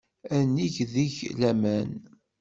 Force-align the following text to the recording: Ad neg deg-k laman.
Ad 0.35 0.43
neg 0.55 0.75
deg-k 0.93 1.17
laman. 1.39 1.91